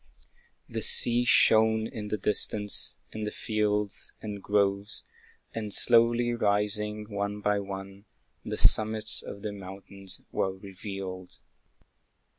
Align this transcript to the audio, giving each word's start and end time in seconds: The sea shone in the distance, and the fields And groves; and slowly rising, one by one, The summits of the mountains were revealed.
The 0.67 0.81
sea 0.81 1.25
shone 1.25 1.85
in 1.85 2.07
the 2.07 2.17
distance, 2.17 2.97
and 3.13 3.23
the 3.23 3.29
fields 3.29 4.13
And 4.19 4.41
groves; 4.41 5.03
and 5.53 5.71
slowly 5.71 6.33
rising, 6.33 7.07
one 7.07 7.39
by 7.39 7.59
one, 7.59 8.05
The 8.43 8.57
summits 8.57 9.21
of 9.21 9.43
the 9.43 9.51
mountains 9.53 10.19
were 10.31 10.53
revealed. 10.55 11.37